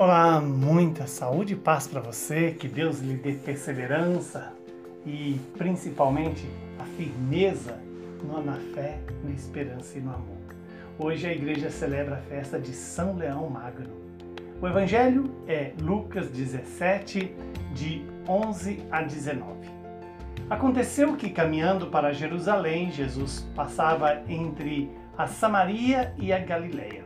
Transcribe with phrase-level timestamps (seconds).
[0.00, 4.52] Olá, muita saúde e paz para você, que Deus lhe dê perseverança
[5.04, 7.76] e principalmente a firmeza
[8.44, 10.38] na fé, na esperança e no amor.
[11.00, 13.90] Hoje a igreja celebra a festa de São Leão Magno.
[14.62, 17.34] O evangelho é Lucas 17,
[17.74, 19.68] de 11 a 19.
[20.48, 27.04] Aconteceu que, caminhando para Jerusalém, Jesus passava entre a Samaria e a Galileia.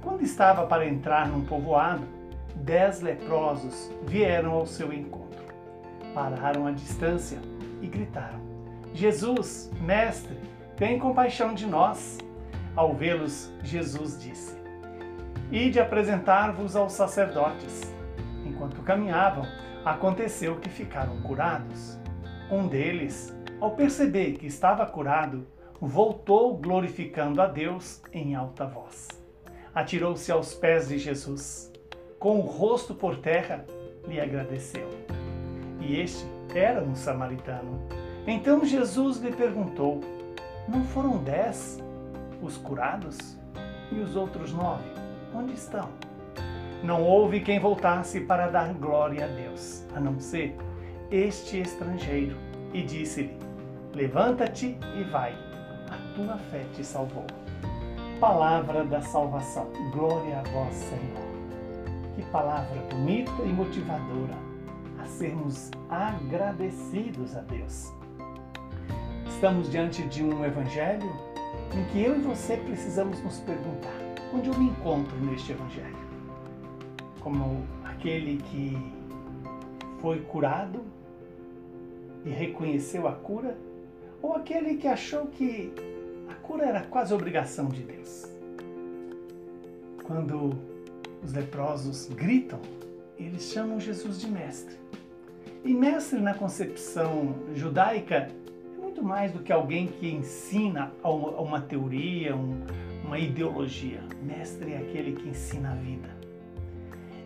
[0.00, 2.19] Quando estava para entrar num povoado,
[2.60, 5.40] dez leprosos vieram ao seu encontro.
[6.14, 7.38] Pararam à distância
[7.80, 8.40] e gritaram:
[8.92, 10.36] Jesus, mestre,
[10.76, 12.18] tem compaixão de nós.
[12.76, 14.56] Ao vê-los, Jesus disse:
[15.50, 17.94] Ide apresentar-vos aos sacerdotes.
[18.44, 19.44] Enquanto caminhavam,
[19.84, 21.98] aconteceu que ficaram curados.
[22.50, 25.46] Um deles, ao perceber que estava curado,
[25.80, 29.08] voltou glorificando a Deus em alta voz.
[29.74, 31.69] Atirou-se aos pés de Jesus.
[32.20, 33.64] Com o rosto por terra,
[34.06, 34.86] lhe agradeceu.
[35.80, 37.80] E este era um samaritano.
[38.26, 40.02] Então Jesus lhe perguntou:
[40.68, 41.82] Não foram dez
[42.42, 43.16] os curados?
[43.90, 44.84] E os outros nove,
[45.34, 45.88] onde estão?
[46.84, 50.54] Não houve quem voltasse para dar glória a Deus, a não ser
[51.10, 52.36] este estrangeiro.
[52.74, 53.34] E disse-lhe:
[53.94, 55.32] Levanta-te e vai,
[55.88, 57.24] a tua fé te salvou.
[58.20, 59.72] Palavra da salvação.
[59.94, 61.29] Glória a vós, Senhor.
[62.20, 64.36] Que palavra bonita e motivadora
[64.98, 67.94] a sermos agradecidos a Deus.
[69.26, 71.10] Estamos diante de um evangelho
[71.74, 73.94] em que eu e você precisamos nos perguntar:
[74.34, 75.96] onde eu me encontro neste evangelho?
[77.20, 78.76] Como aquele que
[80.02, 80.82] foi curado
[82.26, 83.56] e reconheceu a cura?
[84.20, 85.72] Ou aquele que achou que
[86.28, 88.26] a cura era quase obrigação de Deus?
[90.04, 90.68] Quando
[91.22, 92.60] os leprosos gritam,
[93.18, 94.76] eles chamam Jesus de mestre.
[95.64, 98.28] E mestre na concepção judaica
[98.74, 102.34] é muito mais do que alguém que ensina uma teoria,
[103.04, 104.00] uma ideologia.
[104.22, 106.08] Mestre é aquele que ensina a vida.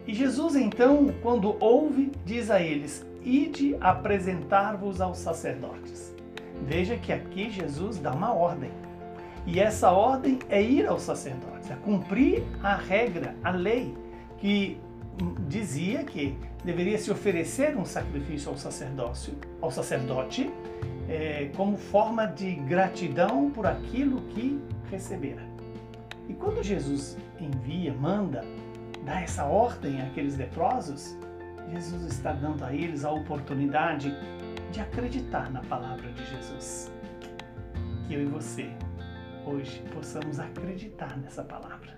[0.06, 6.14] E Jesus então, quando ouve, diz a eles: Ide apresentar-vos aos sacerdotes.
[6.66, 8.70] Veja que aqui Jesus dá uma ordem.
[9.46, 13.94] E essa ordem é ir aos sacerdotes, é cumprir a regra, a lei,
[14.38, 14.80] que
[15.48, 20.50] dizia que deveria se oferecer um sacrifício ao sacerdócio, ao sacerdote,
[21.08, 24.58] é, como forma de gratidão por aquilo que
[24.90, 25.42] recebera.
[26.28, 28.42] E quando Jesus envia, manda,
[29.04, 31.16] dá essa ordem àqueles leprosos,
[31.70, 34.14] Jesus está dando a eles a oportunidade
[34.72, 36.90] de acreditar na palavra de Jesus.
[38.06, 38.70] Que eu e você
[39.44, 41.94] hoje possamos acreditar nessa palavra.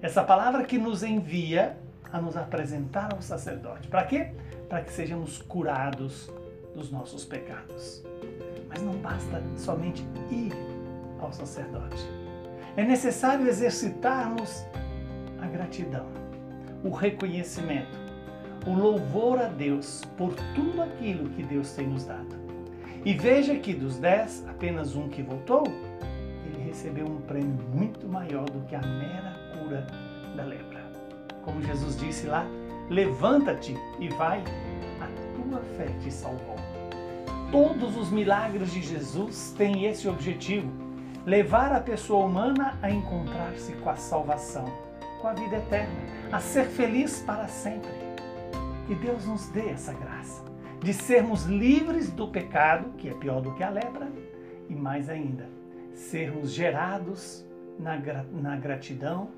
[0.00, 1.76] Essa palavra que nos envia
[2.12, 3.88] a nos apresentar ao sacerdote.
[3.88, 4.32] Para quê?
[4.68, 6.30] Para que sejamos curados
[6.74, 8.02] dos nossos pecados.
[8.68, 10.52] Mas não basta somente ir
[11.20, 12.02] ao sacerdote.
[12.76, 14.64] É necessário exercitarmos
[15.40, 16.06] a gratidão,
[16.84, 17.98] o reconhecimento,
[18.66, 22.38] o louvor a Deus por tudo aquilo que Deus tem nos dado.
[23.04, 25.64] E veja que dos dez, apenas um que voltou,
[26.70, 29.84] recebeu um prêmio muito maior do que a mera cura
[30.36, 30.80] da lepra.
[31.42, 32.46] Como Jesus disse lá,
[32.88, 34.38] levanta-te e vai,
[35.00, 36.54] a tua fé te salvou.
[37.50, 40.70] Todos os milagres de Jesus têm esse objetivo:
[41.26, 44.66] levar a pessoa humana a encontrar-se com a salvação,
[45.20, 45.92] com a vida eterna,
[46.30, 47.90] a ser feliz para sempre.
[48.86, 50.44] Que Deus nos dê essa graça
[50.80, 54.08] de sermos livres do pecado, que é pior do que a lepra,
[54.68, 55.59] e mais ainda,
[55.94, 57.44] sermos gerados
[57.78, 58.00] na,
[58.32, 59.30] na gratidão,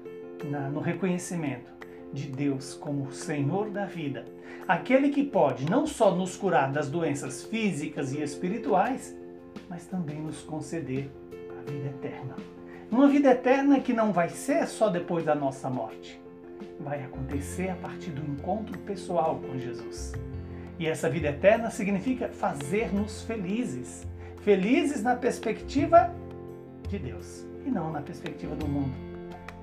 [0.44, 1.70] na, no reconhecimento
[2.12, 4.24] de Deus como Senhor da vida,
[4.68, 9.16] aquele que pode não só nos curar das doenças físicas e espirituais,
[9.68, 11.10] mas também nos conceder
[11.58, 12.36] a vida eterna.
[12.90, 16.20] Uma vida eterna que não vai ser só depois da nossa morte,
[16.78, 20.12] vai acontecer a partir do encontro pessoal com Jesus.
[20.78, 24.06] E essa vida eterna significa fazer-nos felizes.
[24.42, 26.14] Felizes na perspectiva
[26.92, 28.94] de Deus e não na perspectiva do mundo.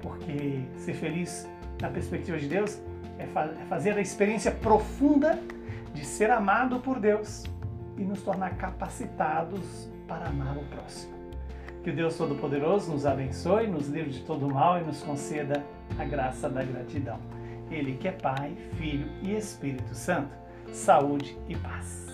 [0.01, 1.47] Porque ser feliz
[1.81, 2.81] na perspectiva de Deus
[3.17, 5.39] é, é fazer a experiência profunda
[5.93, 7.43] de ser amado por Deus
[7.97, 11.13] e nos tornar capacitados para amar o próximo.
[11.83, 15.63] Que o Deus Todo-Poderoso nos abençoe, nos livre de todo mal e nos conceda
[15.97, 17.19] a graça da gratidão.
[17.69, 20.35] Ele que é Pai, Filho e Espírito Santo.
[20.71, 22.07] Saúde e paz.